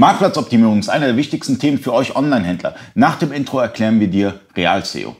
Marktplatzoptimierung 0.00 0.78
ist 0.78 0.90
einer 0.90 1.06
der 1.06 1.16
wichtigsten 1.16 1.58
Themen 1.58 1.76
für 1.78 1.92
euch 1.92 2.14
Online-Händler. 2.14 2.76
Nach 2.94 3.16
dem 3.18 3.32
Intro 3.32 3.58
erklären 3.58 3.98
wir 3.98 4.06
dir 4.06 4.38
Real 4.54 4.84
SEO. 4.84 5.16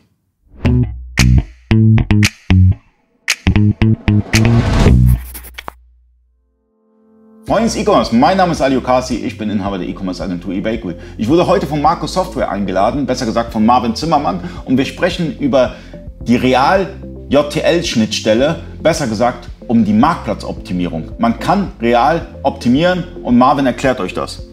Freunde 7.45 7.65
des 7.65 7.75
E-Commerce, 7.75 8.15
mein 8.15 8.37
Name 8.37 8.53
ist 8.53 8.61
Ali 8.61 8.77
Okasi, 8.77 9.17
ich 9.17 9.37
bin 9.37 9.51
Inhaber 9.51 9.79
der 9.79 9.89
E-Commerce-Agentur 9.89 10.55
eBakery. 10.55 10.95
Ich 11.17 11.27
wurde 11.27 11.49
heute 11.49 11.67
von 11.67 11.83
Marco 11.83 12.07
Software 12.07 12.49
eingeladen, 12.49 13.05
besser 13.05 13.27
gesagt 13.27 13.53
von 13.53 13.67
Marvin 13.67 13.97
Zimmermann, 13.97 14.49
und 14.65 14.79
wir 14.79 14.85
sprechen 14.85 15.37
über 15.41 15.75
die 16.21 16.37
Real 16.37 16.87
JTL-Schnittstelle, 17.31 18.61
besser 18.81 19.09
gesagt 19.09 19.49
um 19.67 19.85
die 19.85 19.93
Marktplatzoptimierung. 19.93 21.11
Man 21.19 21.41
kann 21.41 21.73
real 21.83 22.29
optimieren 22.45 23.03
und 23.25 23.37
Marvin 23.37 23.67
erklärt 23.67 23.99
euch 23.99 24.15
das. 24.15 24.48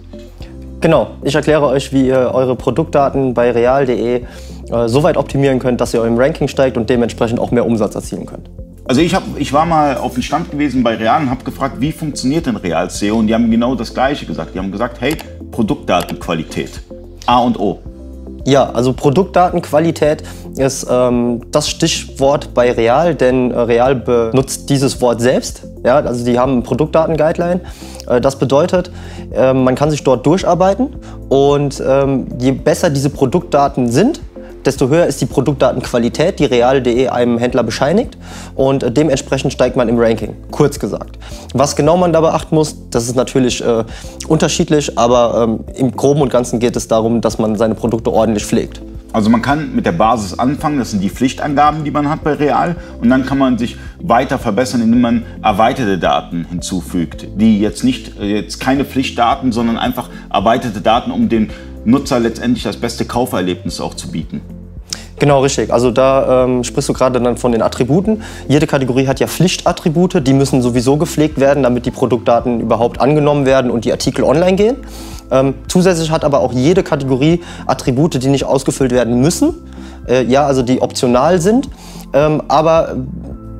Genau, 0.85 1.07
ich 1.23 1.33
erkläre 1.33 1.65
euch, 1.65 1.91
wie 1.93 2.09
ihr 2.09 2.29
eure 2.31 2.55
Produktdaten 2.55 3.33
bei 3.33 3.49
real.de 3.49 4.21
äh, 4.21 4.87
so 4.87 5.01
weit 5.01 5.17
optimieren 5.17 5.57
könnt, 5.57 5.81
dass 5.81 5.95
ihr 5.95 6.01
eurem 6.01 6.15
Ranking 6.15 6.47
steigt 6.47 6.77
und 6.77 6.91
dementsprechend 6.91 7.39
auch 7.39 7.49
mehr 7.49 7.65
Umsatz 7.65 7.95
erzielen 7.95 8.27
könnt. 8.27 8.51
Also 8.87 9.01
ich, 9.01 9.15
hab, 9.15 9.23
ich 9.35 9.51
war 9.51 9.65
mal 9.65 9.97
auf 9.97 10.13
dem 10.13 10.21
Stand 10.21 10.51
gewesen 10.51 10.83
bei 10.83 10.93
Real 10.93 11.23
und 11.23 11.31
habe 11.31 11.43
gefragt, 11.43 11.77
wie 11.79 11.91
funktioniert 11.91 12.45
denn 12.45 12.55
Real 12.57 12.87
SEO? 12.91 13.17
Und 13.17 13.25
die 13.25 13.33
haben 13.33 13.49
genau 13.49 13.73
das 13.73 13.95
Gleiche 13.95 14.27
gesagt. 14.27 14.53
Die 14.53 14.59
haben 14.59 14.71
gesagt, 14.71 15.01
hey, 15.01 15.17
Produktdatenqualität, 15.49 16.79
A 17.25 17.39
und 17.39 17.59
O. 17.59 17.79
Ja, 18.45 18.69
also 18.69 18.93
Produktdatenqualität 18.93 20.21
ist 20.55 20.85
ähm, 20.87 21.41
das 21.49 21.67
Stichwort 21.67 22.53
bei 22.53 22.71
Real, 22.71 23.15
denn 23.15 23.49
äh, 23.49 23.59
Real 23.59 23.95
benutzt 23.95 24.69
dieses 24.69 25.01
Wort 25.01 25.19
selbst. 25.19 25.63
Ja, 25.85 25.97
also 25.97 26.25
die 26.25 26.39
haben 26.39 26.57
ein 26.57 26.63
Produktdaten-Guideline. 26.63 27.61
Äh, 28.07 28.19
das 28.19 28.37
bedeutet, 28.37 28.89
äh, 29.33 29.53
man 29.53 29.75
kann 29.75 29.91
sich 29.91 30.03
dort 30.03 30.25
durcharbeiten 30.25 30.95
und 31.29 31.81
ähm, 31.87 32.27
je 32.39 32.51
besser 32.51 32.89
diese 32.89 33.11
Produktdaten 33.11 33.91
sind, 33.91 34.19
desto 34.65 34.89
höher 34.89 35.05
ist 35.05 35.21
die 35.21 35.27
Produktdatenqualität, 35.27 36.39
die 36.39 36.45
real.de 36.45 37.07
einem 37.09 37.37
Händler 37.37 37.61
bescheinigt 37.61 38.17
und 38.55 38.97
dementsprechend 38.97 39.53
steigt 39.53 39.75
man 39.75 39.87
im 39.89 39.99
Ranking, 39.99 40.35
kurz 40.49 40.79
gesagt. 40.79 41.19
Was 41.53 41.75
genau 41.75 41.97
man 41.97 42.11
da 42.11 42.21
beachten 42.21 42.55
muss, 42.55 42.75
das 42.89 43.03
ist 43.03 43.15
natürlich 43.15 43.63
äh, 43.63 43.83
unterschiedlich, 44.27 44.97
aber 44.97 45.43
ähm, 45.43 45.59
im 45.75 45.95
Groben 45.95 46.21
und 46.21 46.29
Ganzen 46.29 46.59
geht 46.59 46.75
es 46.75 46.87
darum, 46.87 47.21
dass 47.21 47.37
man 47.37 47.55
seine 47.57 47.75
Produkte 47.75 48.11
ordentlich 48.11 48.43
pflegt. 48.43 48.81
Also 49.15 49.29
man 49.29 49.41
kann 49.41 49.73
mit 49.73 49.85
der 49.85 49.93
Basis 49.93 50.37
anfangen, 50.37 50.77
das 50.77 50.91
sind 50.91 51.01
die 51.01 51.09
Pflichtangaben, 51.09 51.85
die 51.85 51.91
man 51.91 52.09
hat 52.09 52.21
bei 52.25 52.33
Real 52.33 52.75
und 52.99 53.09
dann 53.09 53.25
kann 53.25 53.37
man 53.37 53.57
sich 53.57 53.77
weiter 53.97 54.37
verbessern, 54.37 54.81
indem 54.81 54.99
man 54.99 55.25
erweiterte 55.41 55.97
Daten 55.97 56.43
hinzufügt, 56.49 57.25
die 57.37 57.61
jetzt 57.61 57.85
nicht 57.85 58.19
äh, 58.19 58.35
jetzt 58.35 58.59
keine 58.59 58.83
Pflichtdaten, 58.83 59.53
sondern 59.53 59.77
einfach 59.77 60.09
erweiterte 60.29 60.81
Daten, 60.81 61.11
um 61.11 61.29
dem 61.29 61.47
Nutzer 61.85 62.19
letztendlich 62.19 62.63
das 62.63 62.75
beste 62.75 63.05
Kauferlebnis 63.05 63.79
auch 63.79 63.93
zu 63.93 64.11
bieten. 64.11 64.41
Genau, 65.17 65.41
richtig. 65.41 65.71
Also 65.71 65.91
da 65.91 66.43
ähm, 66.43 66.63
sprichst 66.63 66.89
du 66.89 66.93
gerade 66.93 67.21
dann 67.21 67.37
von 67.37 67.51
den 67.53 67.61
Attributen. 67.61 68.21
Jede 68.49 68.67
Kategorie 68.67 69.07
hat 69.07 69.19
ja 69.19 69.27
Pflichtattribute, 69.27 70.25
die 70.25 70.33
müssen 70.33 70.61
sowieso 70.61 70.97
gepflegt 70.97 71.39
werden, 71.39 71.63
damit 71.63 71.85
die 71.85 71.91
Produktdaten 71.91 72.59
überhaupt 72.59 72.99
angenommen 72.99 73.45
werden 73.45 73.71
und 73.71 73.85
die 73.85 73.91
Artikel 73.91 74.25
online 74.25 74.57
gehen. 74.57 74.77
Ähm, 75.31 75.55
zusätzlich 75.67 76.11
hat 76.11 76.25
aber 76.25 76.39
auch 76.41 76.51
jede 76.51 76.83
Kategorie 76.83 77.41
Attribute, 77.65 78.21
die 78.21 78.27
nicht 78.27 78.43
ausgefüllt 78.43 78.91
werden 78.91 79.21
müssen, 79.21 79.53
äh, 80.07 80.23
ja, 80.25 80.45
also 80.45 80.61
die 80.61 80.81
optional 80.81 81.41
sind, 81.41 81.69
ähm, 82.13 82.43
aber 82.47 82.95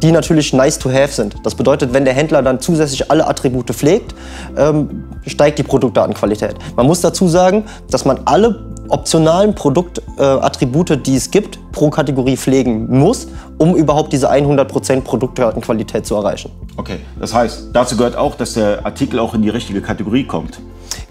die 0.04 0.12
natürlich 0.12 0.54
nice 0.54 0.78
to 0.78 0.92
have 0.92 1.14
sind. 1.14 1.36
Das 1.44 1.56
bedeutet, 1.56 1.94
wenn 1.94 2.06
der 2.06 2.14
Händler 2.14 2.44
dann 2.44 2.60
zusätzlich 2.60 3.10
alle 3.10 3.28
Attribute 3.28 3.72
pflegt, 3.72 4.14
ähm, 4.58 5.06
steigt 5.26 5.58
die 5.58 5.64
Produktdatenqualität. 5.64 6.56
Man 6.76 6.86
muss 6.86 7.02
dazu 7.02 7.28
sagen, 7.28 7.64
dass 7.90 8.06
man 8.06 8.20
alle 8.26 8.75
optionalen 8.90 9.56
Produktattribute, 9.56 10.92
äh, 10.92 10.98
die 10.98 11.16
es 11.16 11.32
gibt, 11.32 11.60
pro 11.72 11.90
Kategorie 11.90 12.38
pflegen 12.38 13.00
muss, 13.00 13.28
um 13.58 13.76
überhaupt 13.76 14.14
diese 14.14 14.32
100% 14.32 15.02
Produktdatenqualität 15.02 16.06
zu 16.06 16.16
erreichen. 16.16 16.52
Okay, 16.78 17.00
das 17.20 17.34
heißt, 17.34 17.70
dazu 17.74 17.98
gehört 17.98 18.16
auch, 18.16 18.36
dass 18.36 18.54
der 18.54 18.86
Artikel 18.86 19.20
auch 19.20 19.34
in 19.34 19.42
die 19.42 19.50
richtige 19.50 19.82
Kategorie 19.82 20.26
kommt. 20.26 20.60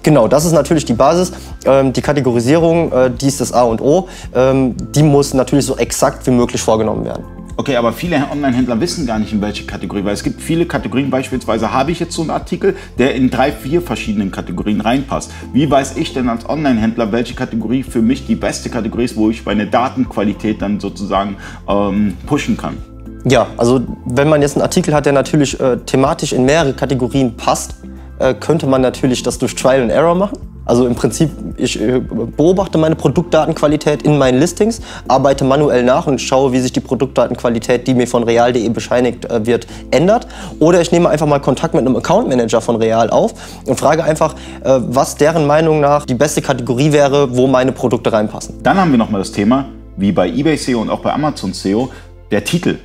Genau, 0.02 0.28
das 0.28 0.44
ist 0.44 0.52
natürlich 0.52 0.84
die 0.84 0.92
Basis. 0.92 1.32
Ähm, 1.64 1.92
die 1.92 2.02
Kategorisierung, 2.02 2.92
äh, 2.92 3.10
die 3.10 3.26
ist 3.26 3.40
das 3.40 3.52
A 3.52 3.62
und 3.62 3.80
O. 3.80 4.08
Ähm, 4.34 4.74
die 4.94 5.02
muss 5.02 5.32
natürlich 5.32 5.64
so 5.64 5.76
exakt 5.78 6.26
wie 6.26 6.30
möglich 6.30 6.60
vorgenommen 6.60 7.04
werden. 7.04 7.24
Okay, 7.56 7.76
aber 7.76 7.92
viele 7.92 8.16
Online-Händler 8.30 8.80
wissen 8.80 9.06
gar 9.06 9.18
nicht, 9.18 9.32
in 9.32 9.40
welche 9.40 9.64
Kategorie, 9.64 10.04
weil 10.04 10.14
es 10.14 10.24
gibt 10.24 10.40
viele 10.40 10.66
Kategorien. 10.66 11.10
Beispielsweise 11.10 11.72
habe 11.72 11.92
ich 11.92 12.00
jetzt 12.00 12.14
so 12.14 12.22
einen 12.22 12.30
Artikel, 12.30 12.74
der 12.98 13.14
in 13.14 13.30
drei, 13.30 13.52
vier 13.52 13.80
verschiedenen 13.80 14.32
Kategorien 14.32 14.80
reinpasst. 14.80 15.30
Wie 15.52 15.70
weiß 15.70 15.96
ich 15.96 16.12
denn 16.12 16.28
als 16.28 16.48
Online-Händler, 16.48 17.12
welche 17.12 17.34
Kategorie 17.34 17.84
für 17.84 18.02
mich 18.02 18.26
die 18.26 18.34
beste 18.34 18.70
Kategorie 18.70 19.04
ist, 19.04 19.16
wo 19.16 19.30
ich 19.30 19.44
meine 19.44 19.66
Datenqualität 19.66 20.60
dann 20.62 20.80
sozusagen 20.80 21.36
ähm, 21.68 22.16
pushen 22.26 22.56
kann? 22.56 22.76
Ja, 23.24 23.46
also 23.56 23.82
wenn 24.04 24.28
man 24.28 24.42
jetzt 24.42 24.56
einen 24.56 24.62
Artikel 24.62 24.92
hat, 24.92 25.06
der 25.06 25.12
natürlich 25.12 25.58
äh, 25.60 25.78
thematisch 25.78 26.32
in 26.32 26.44
mehrere 26.44 26.74
Kategorien 26.74 27.36
passt, 27.36 27.76
äh, 28.18 28.34
könnte 28.34 28.66
man 28.66 28.82
natürlich 28.82 29.22
das 29.22 29.38
durch 29.38 29.54
Trial 29.54 29.82
and 29.82 29.92
Error 29.92 30.14
machen. 30.14 30.38
Also 30.66 30.86
im 30.86 30.94
Prinzip, 30.94 31.30
ich 31.56 31.80
äh, 31.80 32.00
beobachte 32.00 32.78
meine 32.78 32.96
Produktdatenqualität 32.96 34.02
in 34.02 34.18
meinen 34.18 34.38
Listings, 34.38 34.80
arbeite 35.08 35.44
manuell 35.44 35.82
nach 35.82 36.06
und 36.06 36.20
schaue, 36.20 36.52
wie 36.52 36.60
sich 36.60 36.72
die 36.72 36.80
Produktdatenqualität, 36.80 37.86
die 37.86 37.94
mir 37.94 38.06
von 38.06 38.22
real.de 38.22 38.68
bescheinigt 38.70 39.24
äh, 39.26 39.44
wird, 39.46 39.66
ändert. 39.90 40.26
Oder 40.60 40.80
ich 40.80 40.92
nehme 40.92 41.08
einfach 41.08 41.26
mal 41.26 41.40
Kontakt 41.40 41.74
mit 41.74 41.86
einem 41.86 41.96
Account 41.96 42.28
Manager 42.28 42.60
von 42.60 42.76
Real 42.76 43.10
auf 43.10 43.34
und 43.66 43.78
frage 43.78 44.04
einfach, 44.04 44.34
äh, 44.62 44.78
was 44.80 45.16
deren 45.16 45.46
Meinung 45.46 45.80
nach 45.80 46.06
die 46.06 46.14
beste 46.14 46.40
Kategorie 46.40 46.92
wäre, 46.92 47.36
wo 47.36 47.46
meine 47.46 47.72
Produkte 47.72 48.12
reinpassen. 48.12 48.62
Dann 48.62 48.78
haben 48.78 48.90
wir 48.90 48.98
nochmal 48.98 49.20
das 49.20 49.32
Thema, 49.32 49.66
wie 49.96 50.12
bei 50.12 50.28
eBay 50.28 50.56
SEO 50.56 50.80
und 50.80 50.90
auch 50.90 51.00
bei 51.00 51.12
Amazon 51.12 51.52
SEO, 51.52 51.90
der 52.30 52.42
Titel 52.44 52.78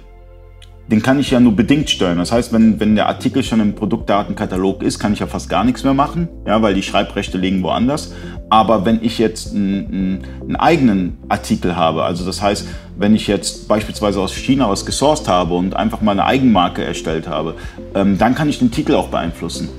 den 0.92 1.04
kann 1.04 1.20
ich 1.20 1.30
ja 1.30 1.40
nur 1.40 1.56
bedingt 1.56 1.90
steuern. 1.90 2.18
Das 2.18 2.32
heißt, 2.32 2.52
wenn, 2.52 2.80
wenn 2.80 2.96
der 2.96 3.08
Artikel 3.08 3.44
schon 3.44 3.60
im 3.60 3.76
Produktdatenkatalog 3.76 4.82
ist, 4.82 4.98
kann 4.98 5.14
ich 5.14 5.20
ja 5.20 5.28
fast 5.28 5.50
gar 5.50 5.64
nichts 5.64 5.84
mehr 5.84 5.94
machen, 5.94 6.28
ja, 6.48 6.62
weil 6.62 6.74
die 6.74 6.82
Schreibrechte 6.82 7.38
liegen 7.38 7.62
woanders. 7.62 8.12
Aber 8.50 8.86
wenn 8.86 9.04
ich 9.04 9.20
jetzt 9.20 9.54
einen, 9.54 10.24
einen 10.42 10.56
eigenen 10.56 11.18
Artikel 11.30 11.76
habe, 11.76 12.04
also 12.04 12.26
das 12.26 12.42
heißt, 12.42 12.68
wenn 12.98 13.14
ich 13.14 13.28
jetzt 13.28 13.68
beispielsweise 13.68 14.20
aus 14.20 14.34
China 14.34 14.70
was 14.70 14.86
gesourced 14.86 15.28
habe 15.28 15.54
und 15.54 15.76
einfach 15.76 16.02
mal 16.02 16.14
eine 16.14 16.26
Eigenmarke 16.26 16.84
erstellt 16.84 17.28
habe, 17.28 17.54
ähm, 17.94 18.18
dann 18.18 18.34
kann 18.34 18.50
ich 18.50 18.58
den 18.58 18.72
Titel 18.72 18.96
auch 18.96 19.10
beeinflussen. 19.10 19.70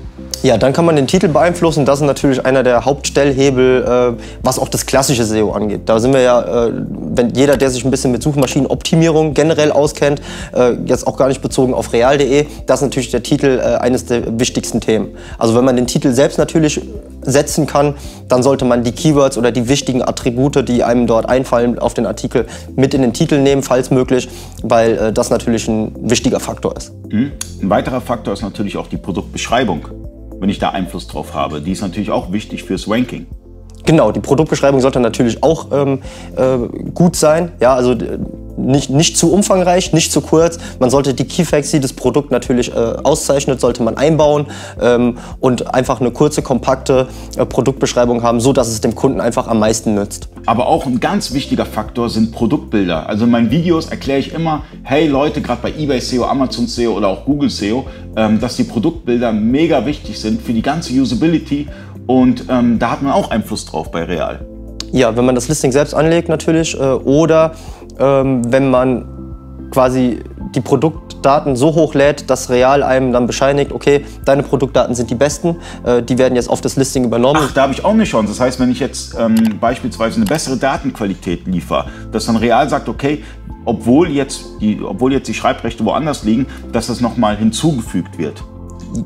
Ja, 0.43 0.57
dann 0.57 0.73
kann 0.73 0.85
man 0.85 0.95
den 0.95 1.05
Titel 1.05 1.27
beeinflussen. 1.27 1.85
Das 1.85 2.01
ist 2.01 2.05
natürlich 2.05 2.43
einer 2.43 2.63
der 2.63 2.83
Hauptstellhebel, 2.83 4.15
äh, 4.17 4.21
was 4.41 4.57
auch 4.57 4.69
das 4.69 4.87
klassische 4.87 5.23
SEO 5.23 5.51
angeht. 5.51 5.81
Da 5.85 5.99
sind 5.99 6.13
wir 6.13 6.21
ja, 6.21 6.65
äh, 6.65 6.71
wenn 7.13 7.31
jeder, 7.35 7.57
der 7.57 7.69
sich 7.69 7.83
ein 7.85 7.91
bisschen 7.91 8.11
mit 8.11 8.23
Suchmaschinenoptimierung 8.23 9.33
generell 9.33 9.71
auskennt, 9.71 10.21
äh, 10.53 10.73
jetzt 10.85 11.07
auch 11.07 11.17
gar 11.17 11.27
nicht 11.27 11.41
bezogen 11.41 11.73
auf 11.73 11.93
real.de, 11.93 12.45
das 12.65 12.79
ist 12.79 12.83
natürlich 12.83 13.11
der 13.11 13.23
Titel 13.23 13.59
äh, 13.59 13.77
eines 13.77 14.05
der 14.05 14.39
wichtigsten 14.39 14.81
Themen. 14.81 15.09
Also 15.37 15.55
wenn 15.55 15.65
man 15.65 15.75
den 15.75 15.87
Titel 15.87 16.11
selbst 16.11 16.37
natürlich 16.37 16.81
setzen 17.21 17.67
kann, 17.67 17.95
dann 18.27 18.43
sollte 18.43 18.65
man 18.65 18.83
die 18.83 18.91
Keywords 18.91 19.37
oder 19.37 19.51
die 19.51 19.67
wichtigen 19.67 20.01
Attribute, 20.01 20.67
die 20.67 20.83
einem 20.83 21.07
dort 21.07 21.27
einfallen 21.27 21.77
auf 21.79 21.93
den 21.93 22.05
Artikel, 22.05 22.47
mit 22.75 22.93
in 22.93 23.01
den 23.01 23.13
Titel 23.13 23.39
nehmen, 23.39 23.63
falls 23.63 23.91
möglich, 23.91 24.29
weil 24.63 24.97
äh, 24.97 25.13
das 25.13 25.29
natürlich 25.29 25.67
ein 25.67 25.93
wichtiger 26.09 26.39
Faktor 26.39 26.75
ist. 26.77 26.93
Mhm. 27.09 27.31
Ein 27.61 27.69
weiterer 27.69 28.01
Faktor 28.01 28.33
ist 28.33 28.41
natürlich 28.41 28.77
auch 28.77 28.87
die 28.87 28.97
Produktbeschreibung 28.97 29.85
wenn 30.41 30.49
ich 30.49 30.57
da 30.57 30.71
Einfluss 30.71 31.07
drauf 31.07 31.35
habe. 31.35 31.61
Die 31.61 31.71
ist 31.71 31.81
natürlich 31.81 32.09
auch 32.09 32.31
wichtig 32.31 32.63
fürs 32.63 32.89
Ranking. 32.89 33.27
Genau, 33.85 34.11
die 34.11 34.19
Produktbeschreibung 34.19 34.79
sollte 34.79 34.99
natürlich 34.99 35.43
auch 35.43 35.67
ähm, 35.71 35.99
äh, 36.35 36.89
gut 36.93 37.15
sein. 37.15 37.51
Ja, 37.59 37.73
also 37.73 37.93
äh, 37.93 38.19
nicht, 38.57 38.89
nicht 38.89 39.17
zu 39.17 39.31
umfangreich, 39.31 39.93
nicht 39.93 40.11
zu 40.11 40.21
kurz. 40.21 40.59
Man 40.79 40.89
sollte 40.89 41.13
die 41.13 41.25
Keyfacts, 41.25 41.71
die 41.71 41.79
das 41.79 41.93
Produkt 41.93 42.31
natürlich 42.31 42.73
äh, 42.73 42.75
auszeichnet, 42.75 43.59
sollte 43.59 43.83
man 43.83 43.97
einbauen 43.97 44.47
ähm, 44.81 45.17
und 45.39 45.73
einfach 45.73 45.99
eine 45.99 46.11
kurze, 46.11 46.41
kompakte 46.41 47.07
äh, 47.37 47.45
Produktbeschreibung 47.45 48.23
haben, 48.23 48.39
so 48.39 48.53
dass 48.53 48.67
es 48.67 48.81
dem 48.81 48.95
Kunden 48.95 49.21
einfach 49.21 49.47
am 49.47 49.59
meisten 49.59 49.95
nützt. 49.95 50.29
Aber 50.45 50.67
auch 50.67 50.85
ein 50.85 50.99
ganz 50.99 51.33
wichtiger 51.33 51.65
Faktor 51.65 52.09
sind 52.09 52.31
Produktbilder. 52.31 53.07
Also 53.07 53.25
in 53.25 53.31
meinen 53.31 53.51
Videos 53.51 53.87
erkläre 53.87 54.19
ich 54.19 54.33
immer, 54.33 54.63
hey 54.83 55.07
Leute, 55.07 55.41
gerade 55.41 55.61
bei 55.61 55.69
eBay 55.71 55.99
SEO, 55.99 56.25
Amazon 56.25 56.67
SEO 56.67 56.93
oder 56.93 57.07
auch 57.07 57.25
Google 57.25 57.49
SEO, 57.49 57.85
ähm, 58.15 58.39
dass 58.39 58.55
die 58.57 58.63
Produktbilder 58.63 59.31
mega 59.31 59.85
wichtig 59.85 60.19
sind 60.19 60.41
für 60.41 60.53
die 60.53 60.61
ganze 60.61 60.93
Usability 60.93 61.67
und 62.07 62.45
ähm, 62.49 62.79
da 62.79 62.91
hat 62.91 63.01
man 63.01 63.11
auch 63.11 63.31
Einfluss 63.31 63.65
drauf 63.65 63.91
bei 63.91 64.03
Real. 64.03 64.45
Ja, 64.91 65.15
wenn 65.15 65.25
man 65.25 65.35
das 65.35 65.47
Listing 65.47 65.71
selbst 65.71 65.93
anlegt 65.93 66.29
natürlich 66.29 66.77
äh, 66.77 66.83
oder 66.83 67.53
ähm, 67.99 68.41
wenn 68.51 68.69
man 68.69 69.05
quasi 69.71 70.19
die 70.53 70.61
Produktdaten 70.61 71.55
so 71.55 71.73
hochlädt, 71.73 72.29
dass 72.29 72.49
Real 72.49 72.83
einem 72.83 73.13
dann 73.13 73.25
bescheinigt, 73.25 73.71
okay, 73.71 74.05
deine 74.25 74.43
Produktdaten 74.43 74.95
sind 74.95 75.09
die 75.09 75.15
besten, 75.15 75.57
äh, 75.85 76.03
die 76.03 76.17
werden 76.17 76.35
jetzt 76.35 76.49
auf 76.49 76.59
das 76.59 76.75
Listing 76.75 77.05
übernommen. 77.05 77.39
Ach, 77.41 77.53
da 77.53 77.63
habe 77.63 77.73
ich 77.73 77.85
auch 77.85 77.91
eine 77.91 78.03
Chance. 78.03 78.33
Das 78.33 78.39
heißt, 78.39 78.59
wenn 78.59 78.69
ich 78.69 78.79
jetzt 78.79 79.15
ähm, 79.17 79.35
beispielsweise 79.61 80.17
eine 80.17 80.25
bessere 80.25 80.57
Datenqualität 80.57 81.47
liefere, 81.47 81.85
dass 82.11 82.25
dann 82.25 82.35
Real 82.35 82.67
sagt, 82.69 82.89
okay, 82.89 83.23
obwohl 83.63 84.09
jetzt 84.09 84.43
die, 84.59 84.81
obwohl 84.81 85.13
jetzt 85.13 85.27
die 85.27 85.33
Schreibrechte 85.33 85.85
woanders 85.85 86.23
liegen, 86.23 86.47
dass 86.71 86.87
das 86.87 86.99
nochmal 86.99 87.37
hinzugefügt 87.37 88.17
wird. 88.17 88.43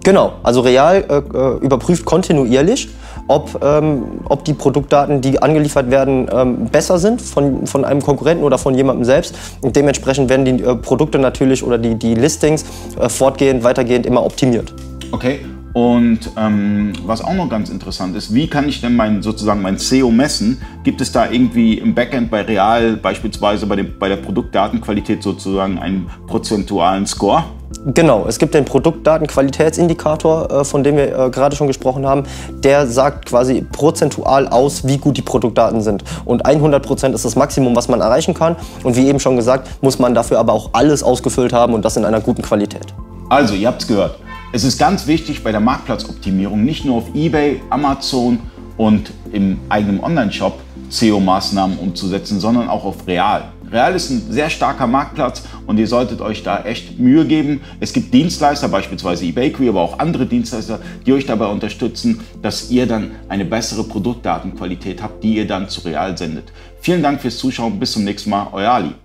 Genau, 0.04 0.34
also 0.44 0.62
Real 0.62 1.04
äh, 1.08 1.38
äh, 1.38 1.58
überprüft 1.64 2.06
kontinuierlich 2.06 2.90
ob, 3.28 3.60
ähm, 3.64 4.04
ob 4.26 4.46
die 4.46 4.54
Produktdaten, 4.54 5.22
die 5.22 5.42
angeliefert 5.42 5.90
werden, 5.90 6.28
ähm, 6.32 6.66
besser 6.68 7.00
sind 7.00 7.22
von, 7.22 7.66
von 7.66 7.86
einem 7.86 8.02
Konkurrenten 8.02 8.44
oder 8.44 8.58
von 8.58 8.76
jemandem 8.76 9.06
selbst. 9.06 9.36
Und 9.62 9.76
dementsprechend 9.76 10.30
werden 10.30 10.46
die 10.46 10.64
äh, 10.64 10.76
Produkte 10.76 11.18
natürlich 11.18 11.64
oder 11.64 11.78
die, 11.78 11.96
die 11.96 12.14
Listings 12.14 12.66
äh, 13.00 13.10
fortgehend, 13.10 13.64
weitergehend 13.64 14.06
immer 14.06 14.24
optimiert. 14.24 14.74
Okay. 15.12 15.40
Und 15.74 16.32
ähm, 16.38 16.94
was 17.06 17.22
auch 17.22 17.34
noch 17.34 17.50
ganz 17.50 17.70
interessant 17.70 18.16
ist, 18.16 18.34
wie 18.34 18.48
kann 18.48 18.70
ich 18.70 18.80
denn 18.80 18.96
mein, 18.96 19.22
sozusagen 19.22 19.62
mein 19.62 19.78
SEO 19.78 20.10
messen? 20.10 20.62
Gibt 20.86 21.02
es 21.02 21.12
da 21.12 21.30
irgendwie 21.30 21.80
im 21.80 21.94
Backend 21.94 22.32
bei 22.32 22.44
Real 22.44 22.96
beispielsweise 22.96 23.66
bei, 23.66 23.76
dem, 23.76 24.00
bei 24.00 24.08
der 24.08 24.16
Produktdatenqualität 24.16 25.22
sozusagen 25.22 25.78
einen 25.78 26.10
prozentualen 26.28 27.06
Score? 27.06 27.44
Genau, 27.86 28.26
es 28.28 28.40
gibt 28.40 28.54
den 28.54 28.66
Produktdatenqualitätsindikator, 28.66 30.52
äh, 30.52 30.64
von 30.64 30.84
dem 30.84 30.98
wir 30.98 31.18
äh, 31.18 31.30
gerade 31.30 31.56
schon 31.56 31.68
gesprochen 31.68 32.06
haben. 32.06 32.24
Der 32.64 32.88
sagt 32.88 33.28
quasi 33.28 33.62
prozentual 33.72 34.48
aus, 34.48 34.88
wie 34.88 34.98
gut 34.98 35.18
die 35.18 35.22
Produktdaten 35.22 35.82
sind. 35.82 36.04
Und 36.26 36.46
100 36.46 36.84
Prozent 36.84 37.14
ist 37.14 37.26
das 37.26 37.36
Maximum, 37.36 37.76
was 37.76 37.88
man 37.88 38.02
erreichen 38.02 38.34
kann. 38.34 38.56
Und 38.84 38.96
wie 38.96 39.08
eben 39.08 39.20
schon 39.20 39.36
gesagt, 39.36 39.70
muss 39.82 40.00
man 40.00 40.16
dafür 40.16 40.40
aber 40.40 40.54
auch 40.54 40.70
alles 40.74 41.04
ausgefüllt 41.04 41.54
haben 41.54 41.74
und 41.74 41.86
das 41.86 41.98
in 41.98 42.06
einer 42.06 42.22
guten 42.22 42.42
Qualität. 42.42 42.94
Also, 43.30 43.54
ihr 43.54 43.68
habt 43.68 43.82
es 43.82 43.88
gehört. 43.88 44.20
Es 44.52 44.64
ist 44.64 44.78
ganz 44.78 45.06
wichtig 45.08 45.44
bei 45.44 45.52
der 45.52 45.60
Marktplatzoptimierung 45.60 46.64
nicht 46.64 46.86
nur 46.86 46.98
auf 46.98 47.06
eBay, 47.14 47.62
Amazon 47.70 48.40
und 48.78 49.12
im 49.32 49.60
eigenen 49.70 50.04
Online-Shop 50.04 50.60
SEO-Maßnahmen 50.90 51.78
umzusetzen, 51.78 52.40
sondern 52.40 52.70
auch 52.70 52.86
auf 52.86 53.08
Real. 53.08 53.52
Real 53.72 53.96
ist 53.96 54.10
ein 54.10 54.32
sehr 54.32 54.50
starker 54.50 54.88
Marktplatz 54.88 55.44
und 55.66 55.78
ihr 55.78 55.88
solltet 55.88 56.22
euch 56.22 56.44
da 56.44 56.64
echt 56.64 57.00
Mühe 57.00 57.26
geben. 57.26 57.62
Es 57.80 57.94
gibt 57.94 58.14
Dienstleister, 58.14 58.70
beispielsweise 58.70 59.26
eBayQuery, 59.26 59.70
aber 59.70 59.82
auch 59.82 60.00
andere 60.00 60.26
Dienstleister, 60.26 60.80
die 61.06 61.14
euch 61.14 61.26
dabei 61.26 61.48
unterstützen, 61.48 62.22
dass 62.42 62.70
ihr 62.72 62.86
dann 62.88 63.12
eine 63.30 63.46
bessere 63.46 63.84
Produktdatenqualität 63.84 65.02
habt, 65.02 65.24
die 65.24 65.36
ihr 65.36 65.48
dann 65.48 65.70
zu 65.70 65.82
Real 65.82 66.18
sendet. 66.18 66.52
Vielen 66.82 67.02
Dank 67.02 67.22
fürs 67.22 67.38
Zuschauen. 67.38 67.80
Bis 67.80 67.94
zum 67.94 68.04
nächsten 68.04 68.30
Mal. 68.30 68.48
Euer 68.52 68.72
Ali. 68.72 69.05